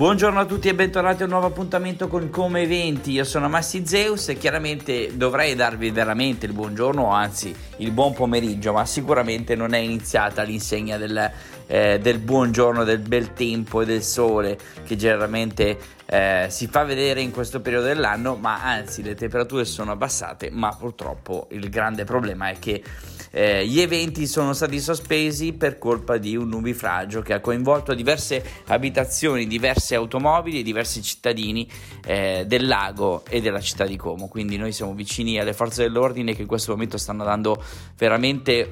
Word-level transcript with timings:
Buongiorno 0.00 0.40
a 0.40 0.46
tutti 0.46 0.66
e 0.68 0.74
bentornati 0.74 1.20
a 1.20 1.24
un 1.26 1.32
nuovo 1.32 1.48
appuntamento 1.48 2.08
con 2.08 2.30
Come 2.30 2.62
Eventi. 2.62 3.10
Io 3.10 3.24
sono 3.24 3.50
Massi 3.50 3.84
Zeus 3.84 4.30
e 4.30 4.38
chiaramente 4.38 5.14
dovrei 5.14 5.54
darvi 5.54 5.90
veramente 5.90 6.46
il 6.46 6.54
buongiorno, 6.54 7.10
anzi 7.10 7.54
il 7.76 7.90
buon 7.90 8.14
pomeriggio, 8.14 8.72
ma 8.72 8.86
sicuramente 8.86 9.54
non 9.54 9.74
è 9.74 9.78
iniziata 9.78 10.40
l'insegna 10.40 10.96
del, 10.96 11.30
eh, 11.66 11.98
del 11.98 12.18
buongiorno, 12.18 12.82
del 12.82 13.00
bel 13.00 13.34
tempo 13.34 13.82
e 13.82 13.84
del 13.84 14.02
sole 14.02 14.56
che 14.86 14.96
generalmente 14.96 15.76
eh, 16.12 16.46
si 16.50 16.66
fa 16.66 16.82
vedere 16.82 17.20
in 17.20 17.30
questo 17.30 17.60
periodo 17.60 17.86
dell'anno, 17.86 18.34
ma 18.34 18.64
anzi 18.64 19.00
le 19.00 19.14
temperature 19.14 19.64
sono 19.64 19.92
abbassate, 19.92 20.50
ma 20.50 20.74
purtroppo 20.76 21.46
il 21.52 21.68
grande 21.70 22.02
problema 22.02 22.48
è 22.48 22.58
che 22.58 22.82
eh, 23.30 23.64
gli 23.64 23.80
eventi 23.80 24.26
sono 24.26 24.52
stati 24.52 24.80
sospesi 24.80 25.52
per 25.52 25.78
colpa 25.78 26.16
di 26.16 26.34
un 26.34 26.48
nubifragio 26.48 27.22
che 27.22 27.32
ha 27.32 27.40
coinvolto 27.40 27.94
diverse 27.94 28.44
abitazioni, 28.66 29.46
diverse 29.46 29.94
automobili 29.94 30.58
e 30.58 30.62
diversi 30.64 31.00
cittadini 31.00 31.70
eh, 32.04 32.44
del 32.44 32.66
lago 32.66 33.22
e 33.28 33.40
della 33.40 33.60
città 33.60 33.86
di 33.86 33.96
Como. 33.96 34.26
Quindi 34.26 34.56
noi 34.56 34.72
siamo 34.72 34.94
vicini 34.94 35.38
alle 35.38 35.52
forze 35.52 35.82
dell'ordine 35.82 36.34
che 36.34 36.42
in 36.42 36.48
questo 36.48 36.72
momento 36.72 36.98
stanno 36.98 37.22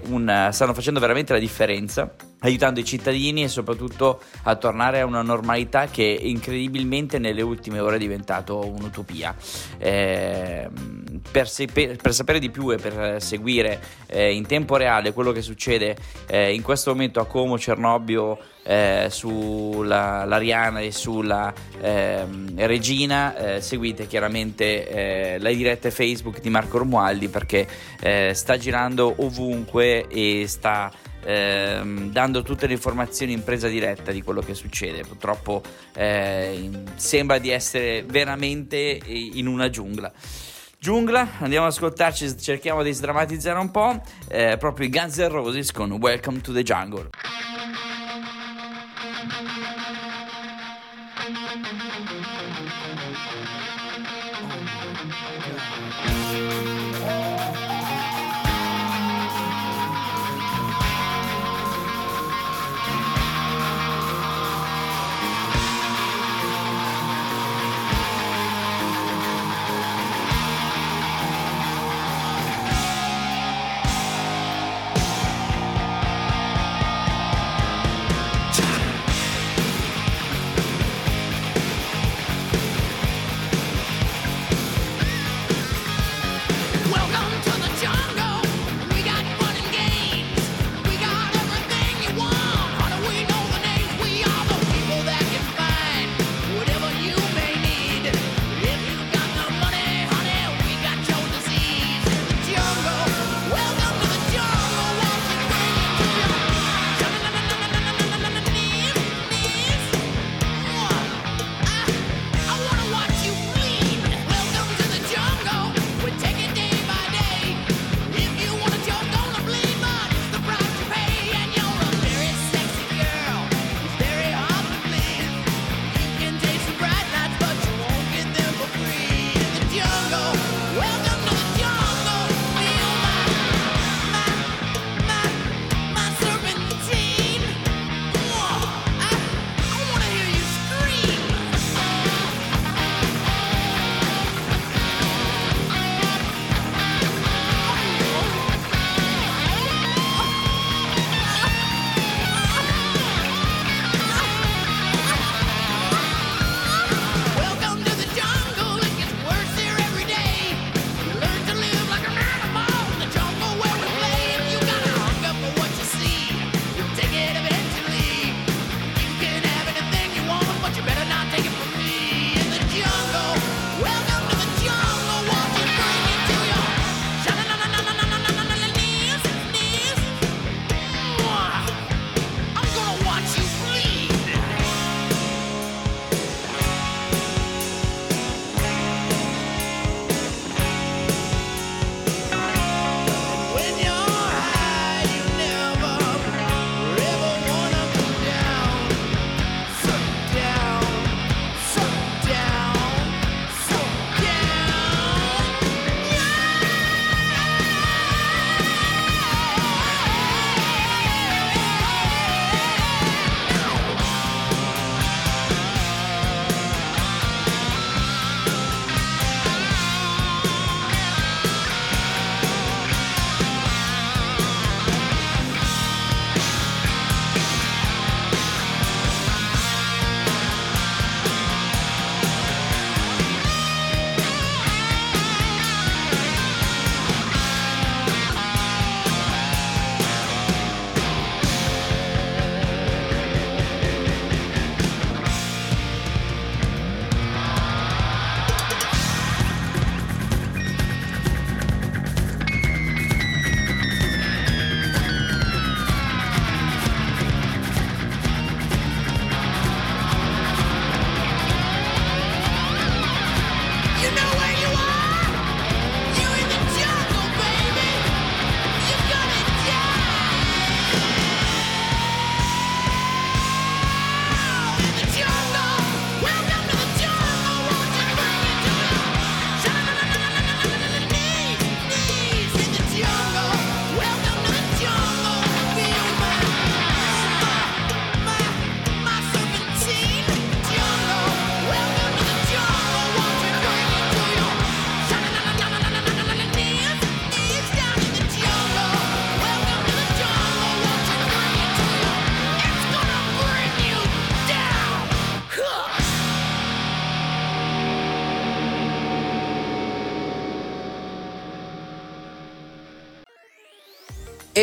un, 0.08 0.48
stanno 0.50 0.74
facendo 0.74 0.98
veramente 0.98 1.32
la 1.32 1.38
differenza 1.38 2.12
aiutando 2.40 2.80
i 2.80 2.84
cittadini 2.84 3.42
e 3.42 3.48
soprattutto 3.48 4.20
a 4.44 4.56
tornare 4.56 5.00
a 5.00 5.06
una 5.06 5.22
normalità 5.22 5.86
che 5.86 6.04
incredibilmente 6.04 7.18
nelle 7.28 7.42
ultime 7.42 7.78
ore 7.78 7.96
è 7.96 7.98
diventato 7.98 8.66
un'utopia. 8.66 9.34
Eh, 9.78 10.68
per, 11.30 11.48
se, 11.48 11.66
per, 11.66 11.96
per, 11.96 12.12
sapere 12.12 12.38
di 12.38 12.50
più 12.50 12.70
e 12.70 12.76
per 12.76 13.22
seguire 13.22 13.80
eh, 14.06 14.34
in 14.34 14.46
tempo 14.46 14.76
reale 14.76 15.12
quello 15.12 15.32
che 15.32 15.42
succede 15.42 15.96
eh, 16.26 16.52
in 16.52 16.62
questo 16.62 16.90
momento 16.90 17.20
a 17.20 17.26
Como, 17.26 17.58
Cernobbio, 17.58 18.38
eh, 18.64 19.06
sulla 19.10 20.24
l'Ariana 20.24 20.80
e 20.80 20.92
sulla 20.92 21.52
ehm, 21.80 22.66
Regina, 22.66 23.54
eh, 23.54 23.60
seguite 23.62 24.06
chiaramente 24.06 24.88
eh, 24.88 25.38
le 25.38 25.54
dirette 25.54 25.90
Facebook 25.90 26.40
di 26.40 26.50
Marco 26.50 26.78
Romualdi 26.78 27.28
perché 27.28 27.66
sta 28.32 28.56
girando 28.56 29.12
ovunque 29.18 30.06
e 30.08 30.44
sta 30.46 30.90
ehm, 31.24 32.10
dando 32.10 32.42
tutte 32.42 32.66
le 32.66 32.74
informazioni 32.74 33.32
in 33.32 33.44
presa 33.44 33.68
diretta 33.68 34.12
di 34.12 34.22
quello 34.22 34.40
che 34.40 34.54
succede. 34.54 35.02
Purtroppo 35.02 35.62
eh, 35.94 36.70
sembra 36.96 37.38
di 37.38 37.50
essere 37.50 38.04
veramente 38.04 39.00
in 39.06 39.46
una 39.46 39.70
giungla. 39.70 40.12
Giungla, 40.80 41.38
andiamo 41.40 41.66
ad 41.66 41.72
ascoltarci, 41.72 42.38
cerchiamo 42.38 42.84
di 42.84 42.92
sdrammatizzare 42.92 43.58
un 43.58 43.70
po', 43.72 44.00
eh, 44.28 44.56
proprio 44.58 44.86
i 44.86 44.90
Guns 44.90 45.16
N' 45.18 45.28
Roses 45.28 45.72
con 45.72 45.90
Welcome 45.90 46.40
to 46.40 46.52
the 46.52 46.62
Jungle. 46.62 47.08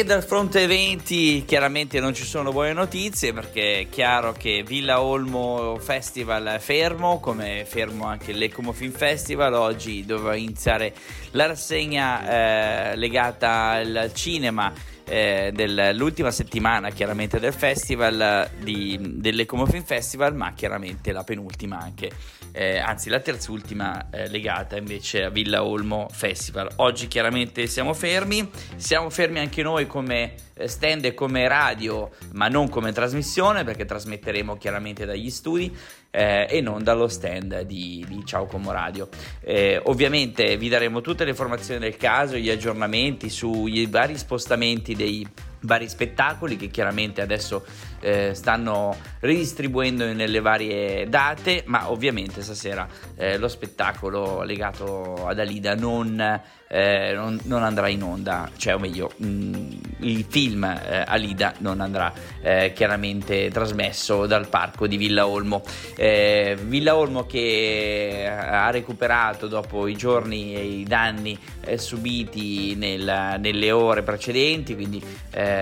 Dal 0.05 0.23
fronte 0.23 0.61
eventi 0.61 1.43
chiaramente 1.45 1.99
non 1.99 2.13
ci 2.13 2.23
sono 2.23 2.51
buone 2.51 2.73
notizie 2.73 3.33
perché 3.33 3.79
è 3.79 3.89
chiaro 3.89 4.33
che 4.33 4.63
Villa 4.65 5.01
Olmo 5.01 5.77
Festival 5.79 6.45
è 6.45 6.59
fermo, 6.59 7.19
come 7.19 7.61
è 7.61 7.65
fermo 7.65 8.05
anche 8.05 8.31
l'Ecomo 8.31 8.71
Film 8.71 8.91
Festival. 8.91 9.53
Oggi 9.53 10.05
doveva 10.05 10.35
iniziare 10.35 10.93
la 11.31 11.47
rassegna 11.47 12.91
eh, 12.91 12.95
legata 12.95 13.71
al 13.71 14.11
cinema 14.13 14.71
eh, 15.07 15.51
dell'ultima 15.53 16.31
settimana 16.31 16.89
chiaramente 16.89 17.39
del 17.39 17.53
festival 17.53 18.49
di, 18.59 18.97
dell'Ecomo 19.01 19.65
Film 19.65 19.83
Festival, 19.83 20.35
ma 20.35 20.53
chiaramente 20.53 21.11
la 21.11 21.23
penultima 21.23 21.77
anche, 21.77 22.11
eh, 22.55 22.79
anzi 22.79 23.09
la 23.09 23.19
terzultima 23.19 24.09
eh, 24.09 24.29
legata 24.29 24.77
invece 24.77 25.25
a 25.25 25.29
Villa 25.29 25.65
Olmo 25.65 26.07
Festival. 26.09 26.69
Oggi 26.77 27.09
chiaramente 27.09 27.67
siamo 27.67 27.93
fermi, 27.93 28.49
siamo 28.77 29.09
fermi 29.09 29.39
anche 29.39 29.61
noi 29.61 29.87
come 29.87 30.35
eh, 30.53 30.67
stand 30.69 31.03
e 31.03 31.13
come 31.13 31.49
radio, 31.49 32.11
ma 32.31 32.47
non 32.47 32.69
come 32.69 32.93
trasmissione 32.93 33.65
perché 33.65 33.83
trasmetteremo 33.83 34.55
chiaramente 34.55 35.05
dagli 35.05 35.29
studi 35.29 35.75
eh, 36.09 36.47
e 36.49 36.61
non 36.61 36.81
dallo 36.81 37.09
stand 37.09 37.63
di, 37.63 38.05
di 38.07 38.25
Ciao 38.25 38.45
Como 38.45 38.71
Radio. 38.71 39.09
Eh, 39.41 39.81
ovviamente 39.83 40.55
vi 40.55 40.69
daremo 40.69 41.01
tutte 41.01 41.25
le 41.25 41.31
informazioni 41.31 41.81
del 41.81 41.97
caso, 41.97 42.37
gli 42.37 42.49
aggiornamenti 42.49 43.29
sui 43.29 43.85
vari 43.87 44.17
spostamenti 44.17 44.95
dei 44.95 45.27
vari 45.65 45.89
spettacoli 45.89 46.55
che 46.55 46.67
chiaramente 46.67 47.21
adesso 47.21 47.65
eh, 48.05 48.33
stanno 48.35 48.95
ridistribuendo 49.21 50.05
nelle 50.13 50.39
varie 50.39 51.09
date, 51.09 51.63
ma 51.65 51.89
ovviamente 51.89 52.41
stasera 52.43 52.87
eh, 53.15 53.37
lo 53.37 53.47
spettacolo 53.47 54.43
legato 54.43 55.25
ad 55.25 55.39
Alida 55.39 55.73
non, 55.73 56.41
eh, 56.67 57.13
non, 57.15 57.39
non, 57.45 57.63
andrà 57.63 57.87
in 57.87 58.03
onda, 58.03 58.49
cioè 58.57 58.75
o 58.75 58.79
meglio 58.79 59.11
mh, 59.17 59.27
mm, 59.27 59.71
il 59.99 60.25
film 60.29 60.63
eh, 60.63 61.03
Alida 61.07 61.55
non 61.59 61.81
andrà 61.81 62.13
eh, 62.41 62.73
chiaramente 62.75 63.49
trasmesso 63.49 64.27
dal 64.27 64.47
parco 64.49 64.85
di 64.85 64.97
Villa 64.97 65.25
Olmo. 65.25 65.63
Eh, 65.95 66.55
Villa 66.61 66.95
Olmo 66.95 67.25
che 67.25 68.29
ha 68.29 68.69
recuperato 68.69 69.47
dopo 69.47 69.87
i 69.87 69.95
giorni 69.95 70.55
e 70.55 70.63
i 70.63 70.83
danni 70.83 71.37
subiti 71.77 72.75
nel, 72.75 73.37
nelle 73.39 73.71
ore 73.71 74.03
precedenti, 74.03 74.75
quindi 74.75 75.01
ehm, 75.31 75.54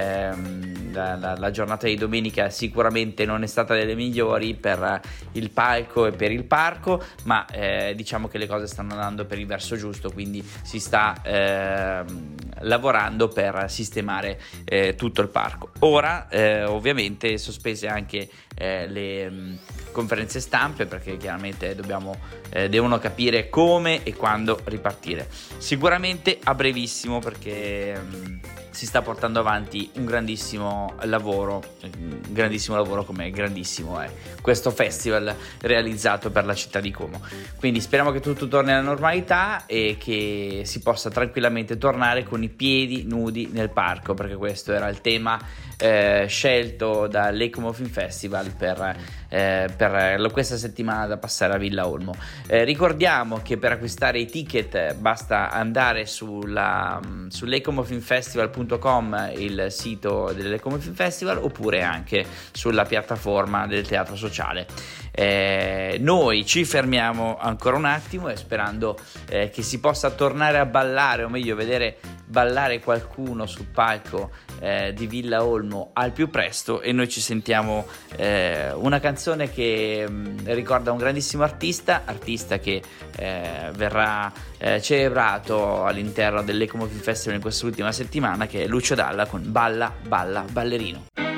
la, 0.93 1.15
la, 1.15 1.35
la 1.37 1.51
giornata 1.51 1.87
di 1.87 1.95
domenica 1.95 2.49
sicuramente 2.49 3.25
non 3.25 3.43
è 3.43 3.47
stata 3.47 3.73
delle 3.73 3.95
migliori 3.95 4.53
per 4.53 5.01
il 5.33 5.49
palco 5.49 6.05
e 6.05 6.11
per 6.11 6.31
il 6.31 6.43
parco, 6.43 7.03
ma 7.23 7.45
eh, 7.47 7.93
diciamo 7.95 8.27
che 8.27 8.37
le 8.37 8.47
cose 8.47 8.67
stanno 8.67 8.93
andando 8.93 9.25
per 9.25 9.39
il 9.39 9.45
verso 9.45 9.75
giusto, 9.75 10.11
quindi 10.11 10.45
si 10.61 10.79
sta 10.79 11.21
eh, 11.23 12.03
lavorando 12.59 13.27
per 13.27 13.65
sistemare 13.67 14.39
eh, 14.63 14.95
tutto 14.95 15.21
il 15.21 15.29
parco. 15.29 15.71
Ora 15.79 16.29
eh, 16.29 16.63
ovviamente 16.63 17.37
sospese 17.37 17.87
anche 17.87 18.29
eh, 18.55 18.87
le 18.87 19.29
mh, 19.29 19.35
mm, 19.35 19.55
conferenze 19.91 20.39
stampe 20.39 20.85
perché 20.85 21.17
chiaramente 21.17 21.75
dobbiamo, 21.75 22.15
eh, 22.49 22.69
devono 22.69 22.99
capire 22.99 23.49
come 23.49 24.03
e 24.03 24.13
quando 24.13 24.59
ripartire. 24.65 25.27
Sicuramente 25.57 26.39
a 26.43 26.53
brevissimo 26.53 27.19
perché... 27.19 27.99
Mh, 27.99 28.15
mm, 28.15 28.52
si 28.73 28.87
sta 28.87 29.03
portando 29.03 29.39
avanti 29.39 29.91
un 29.97 30.05
grandissimo 30.05 30.95
lavoro, 31.03 31.63
un 31.83 32.21
grandissimo 32.29 32.75
lavoro 32.75 33.05
come 33.05 33.29
grandissimo 33.29 33.99
è 33.99 34.11
questo 34.41 34.71
festival 34.71 35.33
realizzato 35.61 36.31
per 36.31 36.43
la 36.45 36.55
città 36.55 36.79
di 36.79 36.89
Como. 36.89 37.21
Quindi 37.57 37.79
speriamo 37.79 38.11
che 38.11 38.19
tutto 38.19 38.47
torni 38.47 38.71
alla 38.71 38.81
normalità 38.81 39.67
e 39.67 39.97
che 39.99 40.63
si 40.65 40.79
possa 40.79 41.11
tranquillamente 41.11 41.77
tornare 41.77 42.23
con 42.23 42.41
i 42.41 42.49
piedi 42.49 43.03
nudi 43.03 43.49
nel 43.51 43.69
parco, 43.69 44.15
perché 44.15 44.35
questo 44.35 44.73
era 44.73 44.87
il 44.87 45.01
tema 45.01 45.39
eh, 45.77 46.25
scelto 46.27 47.07
dall'Ecomo 47.07 47.73
Film 47.73 47.89
Festival 47.89 48.53
per, 48.55 48.95
eh, 49.29 49.69
per, 49.75 50.31
questa 50.31 50.57
settimana 50.57 51.07
da 51.07 51.17
passare 51.17 51.53
a 51.53 51.57
Villa 51.57 51.87
Olmo. 51.87 52.13
Eh, 52.47 52.63
ricordiamo 52.63 53.41
che 53.41 53.57
per 53.57 53.73
acquistare 53.73 54.19
i 54.19 54.25
ticket 54.25 54.95
basta 54.95 55.49
andare 55.49 56.05
sulla, 56.05 56.99
sull'ecomofilmfestival.com, 57.27 59.31
il 59.35 59.67
sito 59.69 60.31
dell'Ecomo 60.35 60.77
Film 60.77 60.95
Festival, 60.95 61.37
oppure 61.37 61.81
anche 61.81 62.25
sulla 62.51 62.85
piattaforma 62.85 63.67
del 63.67 63.87
teatro 63.87 64.15
sociale. 64.15 64.67
Eh, 65.15 65.97
noi 65.99 66.43
ci 66.43 66.65
fermiamo 66.65 67.37
ancora 67.37 67.77
un 67.77 67.85
attimo 67.85 68.29
e 68.29 68.35
sperando 68.35 68.97
eh, 69.29 69.51
che 69.51 69.61
si 69.61 69.79
possa 69.79 70.09
tornare 70.09 70.57
a 70.57 70.65
ballare, 70.65 71.23
o 71.23 71.29
meglio 71.29 71.55
vedere 71.55 71.97
ballare 72.25 72.79
qualcuno 72.79 73.45
sul 73.45 73.67
palco 73.67 74.31
eh, 74.59 74.91
di 74.93 75.05
Villa 75.05 75.43
Olmo 75.43 75.62
al 75.93 76.11
più 76.11 76.29
presto 76.29 76.81
e 76.81 76.91
noi 76.91 77.09
ci 77.09 77.21
sentiamo 77.21 77.85
eh, 78.15 78.71
una 78.73 78.99
canzone 78.99 79.49
che 79.49 80.05
mh, 80.07 80.13
mm, 80.13 80.37
ricorda 80.45 80.91
un 80.91 80.97
grandissimo 80.97 81.43
artista, 81.43 82.03
artista 82.05 82.59
che 82.59 82.81
eh, 83.17 83.71
verrà 83.75 84.31
eh, 84.57 84.81
celebrato 84.81 85.85
all'interno 85.85 86.41
dell'Ecomo 86.43 86.85
Film 86.85 87.01
Festival 87.01 87.35
in 87.35 87.41
quest'ultima 87.41 87.91
settimana 87.91 88.47
che 88.47 88.63
è 88.63 88.67
Lucio 88.67 88.95
Dalla 88.95 89.25
con 89.25 89.43
Balla 89.51 89.93
Balla 90.07 90.45
Ballerino. 90.49 91.32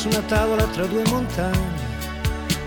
Su 0.00 0.08
una 0.08 0.22
tavola 0.22 0.64
tra 0.68 0.86
due 0.86 1.02
montagne 1.10 1.78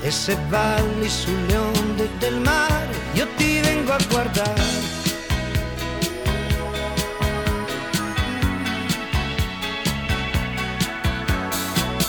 e 0.01 0.11
se 0.11 0.35
balli 0.49 1.09
sulle 1.09 1.57
onde 1.57 2.07
del 2.19 2.35
mare 2.35 2.93
io 3.13 3.27
ti 3.37 3.59
vengo 3.59 3.91
a 3.91 3.97
guardare. 4.07 4.61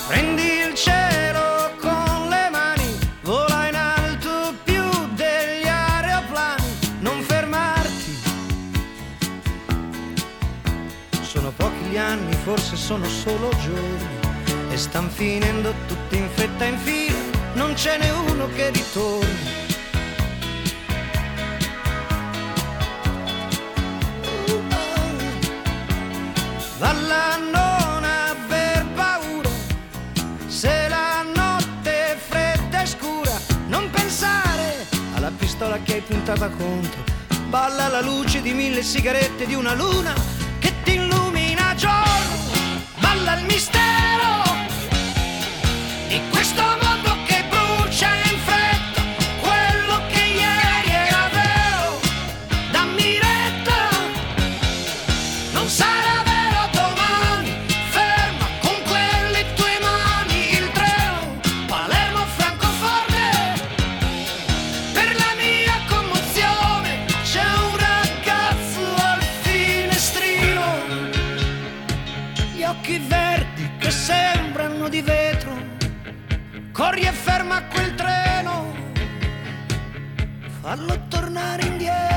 Prendi 0.09 0.43
il 0.43 0.75
cielo 0.75 1.71
con 1.81 2.29
le 2.29 2.51
mani, 2.51 2.99
vola 3.23 3.69
in 3.69 3.77
alto 3.77 4.53
più 4.63 4.85
degli 5.15 5.67
aeroplani, 5.67 6.99
non 7.01 7.23
fermarti. 7.23 8.19
Sono 11.23 11.51
pochi 11.57 11.85
gli 11.89 11.97
anni, 11.97 12.35
forse 12.45 12.77
sono 12.77 13.07
solo 13.09 13.49
giorni 13.63 14.24
e 14.75 14.77
stan 14.77 15.09
finendo 15.09 15.73
tutti 15.87 16.17
in 16.17 16.29
fretta 16.35 16.65
in 16.65 16.77
fila, 16.77 17.17
non 17.53 17.77
ce 17.77 17.97
n'è 17.97 18.11
uno 18.11 18.49
che 18.57 18.71
ritorni. 18.71 19.53
Valla 26.79 27.37
non 27.37 28.03
aver 28.03 28.85
paura, 28.97 29.49
se 30.49 30.89
la 30.89 31.23
notte 31.23 32.13
è 32.13 32.17
fredda 32.17 32.83
e 32.83 32.87
scura, 32.87 33.39
non 33.69 33.89
pensare 33.91 34.87
alla 35.15 35.31
pistola 35.31 35.79
che 35.85 35.95
hai 35.95 36.01
puntata 36.01 36.49
contro, 36.49 37.05
balla 37.49 37.87
la 37.87 38.01
luce 38.01 38.43
di 38.43 38.53
mille 38.53 38.83
sigarette 38.83 39.47
di 39.47 39.55
una 39.55 39.75
luna 39.75 40.13
che 40.59 40.73
ti 40.83 40.95
illumina 40.95 41.77
giorno, 41.77 42.35
balla 42.99 43.39
il 43.39 43.45
mistero. 43.45 43.84
Corri 76.95 77.07
e 77.09 77.13
ferma 77.13 77.61
quel 77.65 77.95
treno, 77.97 78.73
fallo 80.61 80.97
tornare 81.09 81.67
indietro. 81.67 82.14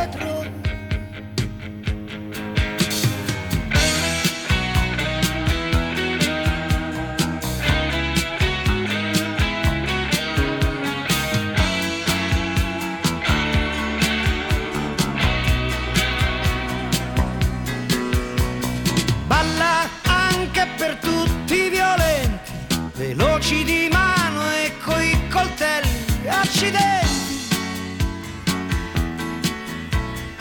Accidenti. 26.58 27.06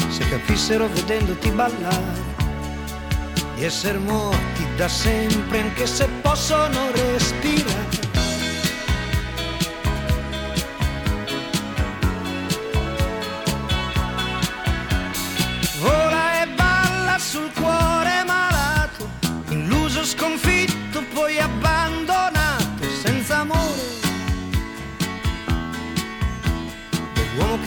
Se 0.08 0.28
capissero 0.30 0.88
vedendoti 0.88 1.50
ballare 1.50 2.34
di 3.54 3.64
essere 3.64 3.98
morti 3.98 4.66
da 4.76 4.88
sempre 4.88 5.60
anche 5.60 5.86
se 5.86 6.08
possono 6.22 6.90
respirare. 6.92 7.65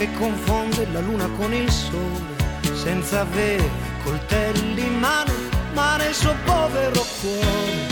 Che 0.00 0.10
confonde 0.14 0.86
la 0.92 1.00
luna 1.00 1.28
con 1.36 1.52
il 1.52 1.70
sole, 1.70 2.34
senza 2.72 3.20
avere 3.20 3.68
coltelli 4.02 4.80
in 4.80 4.98
mano, 4.98 5.30
ma 5.74 5.98
nel 5.98 6.14
suo 6.14 6.34
povero 6.46 7.04
cuore. 7.20 7.86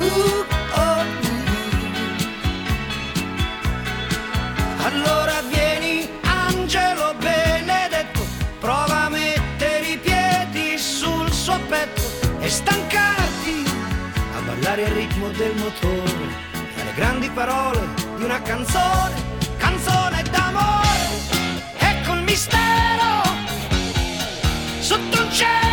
Uh, 0.00 0.04
oh, 0.04 0.44
uh. 0.74 1.06
Allora 4.84 5.40
vieni, 5.48 6.10
angelo 6.20 7.14
benedetto, 7.20 8.20
prova 8.60 9.04
a 9.04 9.08
mettere 9.08 9.86
i 9.92 9.96
piedi 9.96 10.76
sul 10.76 11.32
suo 11.32 11.58
petto 11.70 12.02
e 12.40 12.50
stancarti 12.50 13.64
a 14.36 14.40
ballare 14.42 14.84
al 14.84 14.92
ritmo 14.92 15.28
del 15.28 15.54
motore 15.56 16.52
alle 16.82 16.92
grandi 16.94 17.30
parole 17.30 17.80
di 18.18 18.24
una 18.24 18.42
canzone 18.42 19.33
d'amore. 20.34 20.88
Ecco 21.78 22.12
il 22.12 22.22
mistero 22.22 23.22
sotto 24.80 25.22
un 25.22 25.32
cielo 25.32 25.63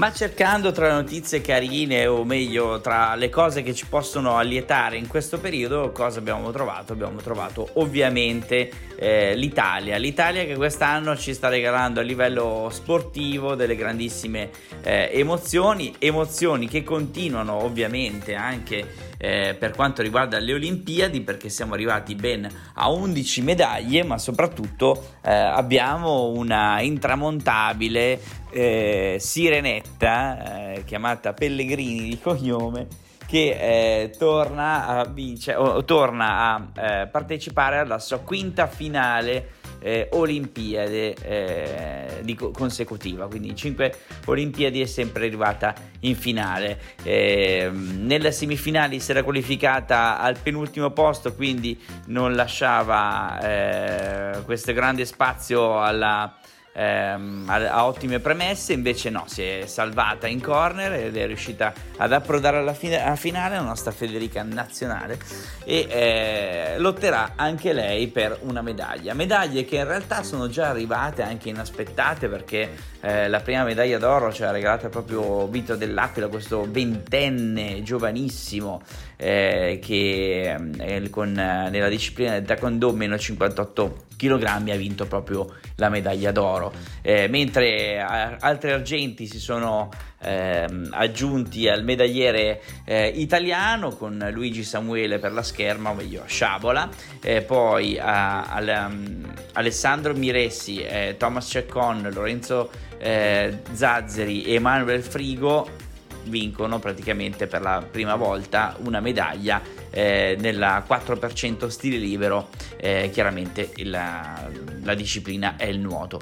Ma 0.00 0.12
cercando 0.12 0.72
tra 0.72 0.94
notizie 0.94 1.42
carine, 1.42 2.06
o 2.06 2.24
meglio, 2.24 2.80
tra 2.80 3.14
le 3.16 3.28
cose 3.28 3.62
che 3.62 3.74
ci 3.74 3.84
possono 3.86 4.38
allietare 4.38 4.96
in 4.96 5.06
questo 5.06 5.38
periodo, 5.38 5.92
cosa 5.92 6.20
abbiamo 6.20 6.50
trovato? 6.52 6.94
Abbiamo 6.94 7.20
trovato 7.20 7.68
ovviamente 7.74 8.70
eh, 8.96 9.34
l'Italia. 9.34 9.98
L'Italia 9.98 10.46
che 10.46 10.56
quest'anno 10.56 11.14
ci 11.18 11.34
sta 11.34 11.50
regalando 11.50 12.00
a 12.00 12.02
livello 12.02 12.70
sportivo 12.72 13.54
delle 13.54 13.76
grandissime 13.76 14.48
eh, 14.82 15.10
emozioni, 15.12 15.94
emozioni 15.98 16.66
che 16.66 16.82
continuano 16.82 17.62
ovviamente 17.62 18.34
anche 18.34 19.09
eh, 19.22 19.54
per 19.58 19.72
quanto 19.72 20.00
riguarda 20.00 20.38
le 20.38 20.54
Olimpiadi, 20.54 21.20
perché 21.20 21.50
siamo 21.50 21.74
arrivati 21.74 22.14
ben 22.14 22.48
a 22.74 22.90
11 22.90 23.42
medaglie, 23.42 24.02
ma 24.02 24.16
soprattutto 24.16 25.16
eh, 25.22 25.30
abbiamo 25.30 26.28
una 26.28 26.80
intramontabile 26.80 28.18
eh, 28.50 29.16
sirenetta 29.20 30.72
eh, 30.72 30.84
chiamata 30.84 31.34
Pellegrini 31.34 32.08
di 32.08 32.18
cognome 32.18 32.86
che 33.26 34.04
eh, 34.04 34.10
torna 34.18 34.86
a 34.86 35.04
vincere 35.04 35.56
o, 35.58 35.84
torna 35.84 36.54
a 36.54 37.02
eh, 37.02 37.06
partecipare 37.06 37.78
alla 37.78 37.98
sua 37.98 38.18
quinta 38.20 38.66
finale 38.66 39.59
eh, 39.80 40.08
Olimpiade 40.12 41.14
eh, 41.14 42.20
di 42.22 42.34
co- 42.34 42.50
consecutiva, 42.50 43.26
quindi 43.26 43.54
5 43.54 43.94
Olimpiadi 44.26 44.80
è 44.80 44.86
sempre 44.86 45.26
arrivata 45.26 45.74
in 46.00 46.14
finale. 46.16 46.78
Eh, 47.02 47.70
nelle 47.72 48.32
semifinali 48.32 49.00
si 49.00 49.10
era 49.10 49.22
qualificata 49.22 50.18
al 50.18 50.38
penultimo 50.38 50.90
posto, 50.90 51.34
quindi 51.34 51.78
non 52.06 52.34
lasciava 52.34 53.40
eh, 53.40 54.42
questo 54.44 54.72
grande 54.72 55.04
spazio 55.04 55.80
alla 55.80 56.39
ehm, 56.72 57.44
a, 57.48 57.70
a 57.70 57.86
ottime 57.86 58.20
premesse, 58.20 58.72
invece 58.72 59.10
no, 59.10 59.24
si 59.26 59.42
è 59.42 59.66
salvata 59.66 60.26
in 60.26 60.40
corner 60.40 60.92
ed 60.92 61.16
è 61.16 61.26
riuscita 61.26 61.72
ad 61.96 62.12
approdare 62.12 62.58
alla, 62.58 62.74
fine, 62.74 63.02
alla 63.02 63.16
finale 63.16 63.56
la 63.56 63.62
nostra 63.62 63.90
Federica 63.90 64.42
nazionale 64.42 65.18
e 65.64 65.86
eh, 65.88 66.78
lotterà 66.78 67.32
anche 67.36 67.72
lei 67.72 68.08
per 68.08 68.38
una 68.42 68.62
medaglia. 68.62 69.14
Medaglie 69.14 69.64
che 69.64 69.76
in 69.76 69.86
realtà 69.86 70.22
sono 70.22 70.48
già 70.48 70.68
arrivate 70.68 71.22
anche 71.22 71.48
inaspettate 71.48 72.28
perché 72.28 72.70
eh, 73.00 73.28
la 73.28 73.40
prima 73.40 73.64
medaglia 73.64 73.98
d'oro 73.98 74.32
ce 74.32 74.44
l'ha 74.44 74.50
regalata 74.50 74.88
proprio 74.88 75.46
Vito 75.48 75.76
dell'Aquila, 75.76 76.28
questo 76.28 76.66
ventenne 76.68 77.82
giovanissimo 77.82 78.82
eh, 79.16 79.78
che 79.82 80.56
eh, 80.78 81.10
con, 81.10 81.32
nella 81.32 81.88
disciplina 81.88 82.32
del 82.32 82.44
taekwondo 82.44 82.92
meno 82.92 83.18
58 83.18 84.08
kg 84.20 84.44
ha 84.44 84.76
vinto 84.76 85.06
proprio 85.06 85.54
la 85.76 85.88
medaglia 85.88 86.30
d'oro, 86.30 86.72
eh, 87.00 87.26
mentre 87.28 87.98
a, 88.00 88.36
altri 88.38 88.72
argenti 88.72 89.26
si 89.26 89.38
sono 89.38 89.88
ehm, 90.20 90.88
aggiunti 90.90 91.68
al 91.68 91.84
medagliere 91.84 92.60
eh, 92.84 93.08
italiano 93.08 93.90
con 93.90 94.28
Luigi 94.32 94.62
Samuele 94.62 95.18
per 95.18 95.32
la 95.32 95.42
scherma, 95.42 95.90
o 95.90 95.94
meglio 95.94 96.24
Sciabola, 96.26 96.88
eh, 97.22 97.40
poi 97.40 97.98
a, 97.98 98.42
al, 98.44 98.88
um, 98.90 99.32
Alessandro 99.54 100.12
Miressi, 100.12 100.82
eh, 100.82 101.14
Thomas 101.18 101.46
Ceccon, 101.46 102.10
Lorenzo 102.12 102.70
eh, 102.98 103.60
Zazzeri 103.72 104.44
e 104.44 104.54
Emanuele 104.54 105.00
Frigo 105.00 105.88
vincono 106.24 106.78
praticamente 106.78 107.46
per 107.46 107.62
la 107.62 107.82
prima 107.90 108.14
volta 108.14 108.76
una 108.80 109.00
medaglia 109.00 109.79
eh, 109.90 110.36
nella 110.38 110.84
4% 110.88 111.68
stile 111.68 111.96
libero, 111.96 112.48
eh, 112.76 113.10
chiaramente 113.12 113.70
la, 113.84 114.48
la 114.82 114.94
disciplina 114.94 115.56
è 115.56 115.64
il 115.64 115.78
nuoto. 115.78 116.20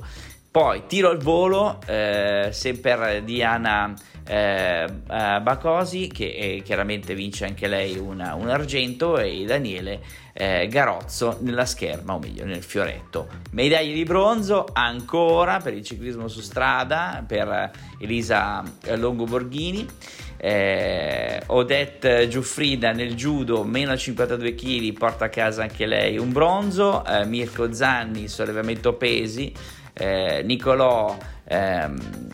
Poi 0.51 0.85
tiro 0.87 1.11
al 1.11 1.19
volo, 1.19 1.79
eh, 1.87 2.49
sempre 2.53 3.23
Diana 3.23 3.95
eh, 4.27 4.85
eh, 4.85 5.41
Bacosi, 5.43 6.09
che 6.09 6.25
eh, 6.25 6.63
chiaramente 6.65 7.15
vince 7.15 7.45
anche 7.45 7.69
lei 7.69 7.99
una, 7.99 8.35
un 8.35 8.49
argento, 8.49 9.19
e 9.19 9.45
Daniele 9.45 10.01
eh, 10.33 10.67
Garozzo 10.69 11.37
nella 11.41 11.67
scherma, 11.67 12.15
o 12.15 12.19
meglio 12.19 12.47
nel 12.47 12.63
fioretto. 12.63 13.29
Medaglie 13.51 13.93
di 13.93 14.05
bronzo 14.05 14.67
ancora 14.73 15.59
per 15.59 15.75
il 15.75 15.85
ciclismo 15.85 16.29
su 16.29 16.41
strada 16.41 17.23
per 17.27 17.71
Elisa 17.99 18.63
Longo 18.97 19.25
Borghini. 19.25 19.87
Eh, 20.41 21.43
Odette 21.47 22.29
Giuffrida 22.29 22.93
nel 22.93 23.15
judo, 23.15 23.65
meno 23.65 23.97
52 23.97 24.55
kg, 24.55 24.93
porta 24.93 25.25
a 25.27 25.29
casa 25.29 25.63
anche 25.63 25.85
lei 25.85 26.17
un 26.17 26.33
bronzo. 26.33 27.05
Eh, 27.05 27.27
Mirko 27.27 27.73
Zanni, 27.73 28.29
sollevamento 28.29 28.95
pesi 28.95 29.53
eh, 29.99 30.43
Nicolò 30.45 31.17
eh, 31.45 31.89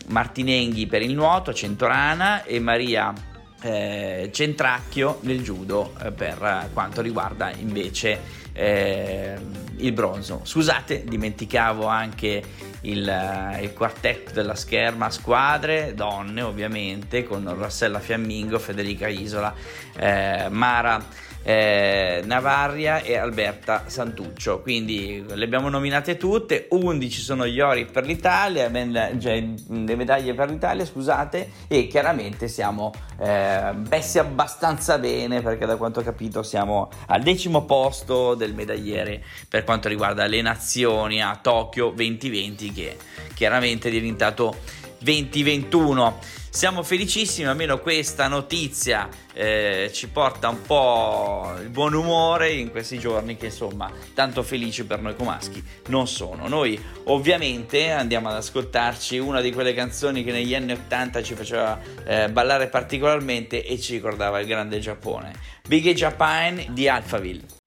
Martinenghi 0.07 0.87
per 0.87 1.01
il 1.01 1.13
nuoto, 1.13 1.53
Centorana 1.53 2.43
e 2.43 2.59
Maria 2.59 3.13
eh, 3.61 4.29
Centracchio 4.31 5.19
nel 5.21 5.41
judo 5.41 5.93
eh, 6.03 6.11
per 6.11 6.69
quanto 6.71 7.01
riguarda 7.01 7.51
invece 7.51 8.43
eh, 8.53 9.35
il 9.77 9.91
bronzo. 9.91 10.41
Scusate, 10.43 11.03
dimenticavo 11.03 11.85
anche 11.85 12.41
il, 12.81 13.07
eh, 13.07 13.61
il, 13.63 13.73
quartetto 13.73 14.31
della 14.31 14.55
scherma 14.55 15.09
squadre, 15.09 15.93
donne 15.93 16.41
ovviamente, 16.41 17.23
con 17.23 17.51
Rossella 17.57 17.99
Fiammingo, 17.99 18.57
Federica 18.59 19.07
Isola, 19.07 19.53
eh, 19.97 20.47
Mara 20.49 21.03
eh, 21.47 22.23
Navarria 22.25 23.01
e 23.01 23.15
Alberta 23.17 23.83
Santuccio. 23.85 24.61
Quindi 24.61 25.23
le 25.27 25.45
abbiamo 25.45 25.69
nominate 25.69 26.17
tutte, 26.17 26.67
11 26.71 27.21
sono 27.21 27.45
gli 27.45 27.59
ori 27.59 27.85
per 27.85 28.03
l'Italia, 28.05 28.71
cioè 29.19 29.47
le 29.67 29.95
medaglie 29.95 30.33
per 30.33 30.49
l'Italia, 30.49 30.83
scusate, 30.83 31.51
e 31.67 31.87
chiaramente 31.87 32.47
siamo 32.47 32.91
eh, 33.19 33.71
messi 33.89 34.17
abbastanza 34.17 34.97
bene 34.97 35.41
perché 35.41 35.67
da 35.67 35.75
quanto 35.75 35.99
ho 35.99 36.03
capito 36.03 36.41
siamo 36.41 36.89
al 37.07 37.21
decimo 37.21 37.63
posto 37.65 38.33
del 38.33 38.53
medagliere 38.55 39.23
per 39.47 39.63
quanto 39.63 39.87
riguarda 39.87 40.25
le 40.25 40.41
nazioni 40.41 41.21
a 41.21 41.37
Tokyo 41.39 41.91
2020 41.91 42.71
che 42.71 42.97
chiaramente 43.35 43.89
è 43.89 43.91
diventato 43.91 44.55
2021. 44.99 46.43
Siamo 46.55 46.83
felicissimi, 46.83 47.49
almeno 47.49 47.79
questa 47.79 48.29
notizia 48.29 49.09
eh, 49.33 49.91
ci 49.93 50.07
porta 50.07 50.47
un 50.47 50.61
po' 50.61 51.53
il 51.61 51.67
buon 51.67 51.93
umore 51.93 52.53
in 52.53 52.71
questi 52.71 52.97
giorni 52.97 53.35
che 53.35 53.47
insomma 53.47 53.91
tanto 54.13 54.41
felici 54.41 54.85
per 54.85 55.01
noi 55.01 55.17
comaschi 55.17 55.61
non 55.87 56.07
sono. 56.07 56.47
Noi 56.47 56.81
ovviamente 57.07 57.91
andiamo 57.91 58.29
ad 58.29 58.35
ascoltarci 58.37 59.17
una 59.17 59.41
di 59.41 59.51
quelle 59.51 59.73
canzoni 59.73 60.23
che 60.23 60.31
negli 60.31 60.55
anni 60.55 60.71
80 60.71 61.23
ci 61.23 61.33
faceva 61.33 61.77
eh, 62.05 62.29
ballare 62.29 62.67
particolarmente 62.67 63.65
e 63.65 63.77
ci 63.77 63.91
ricordava 63.91 64.39
il 64.39 64.47
grande 64.47 64.79
Giappone. 64.79 65.33
Big 65.67 65.91
Japan 65.91 66.67
di 66.69 66.87
Alphaville. 66.87 67.64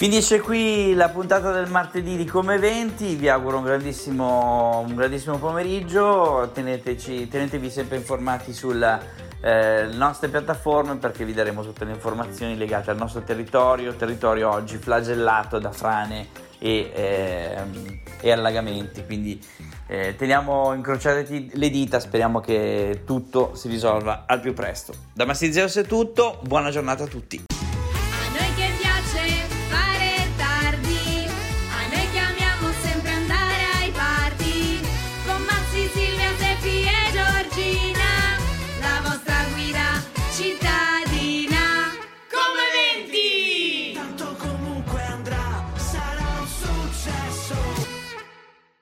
Finisce 0.00 0.40
qui 0.40 0.94
la 0.94 1.10
puntata 1.10 1.52
del 1.52 1.68
martedì 1.68 2.16
di 2.16 2.24
Come 2.24 2.54
Eventi, 2.54 3.16
vi 3.16 3.28
auguro 3.28 3.58
un 3.58 3.64
grandissimo, 3.64 4.78
un 4.78 4.94
grandissimo 4.94 5.36
pomeriggio, 5.36 6.48
Teneteci, 6.54 7.28
tenetevi 7.28 7.68
sempre 7.68 7.98
informati 7.98 8.54
sulle 8.54 8.98
eh, 9.42 9.90
nostre 9.92 10.30
piattaforme 10.30 10.96
perché 10.96 11.26
vi 11.26 11.34
daremo 11.34 11.62
tutte 11.62 11.84
le 11.84 11.92
informazioni 11.92 12.56
legate 12.56 12.90
al 12.90 12.96
nostro 12.96 13.20
territorio, 13.20 13.94
territorio 13.94 14.48
oggi 14.48 14.78
flagellato 14.78 15.58
da 15.58 15.70
frane 15.70 16.28
e, 16.58 16.90
eh, 16.94 17.58
e 18.22 18.32
allagamenti, 18.32 19.04
quindi 19.04 19.38
eh, 19.86 20.16
teniamo 20.16 20.72
incrociate 20.72 21.50
le 21.52 21.68
dita, 21.68 22.00
speriamo 22.00 22.40
che 22.40 23.02
tutto 23.04 23.54
si 23.54 23.68
risolva 23.68 24.24
al 24.26 24.40
più 24.40 24.54
presto. 24.54 24.94
Da 25.12 25.26
Massi 25.26 25.52
Zeus 25.52 25.76
è 25.76 25.84
tutto, 25.84 26.40
buona 26.42 26.70
giornata 26.70 27.04
a 27.04 27.06
tutti. 27.06 27.59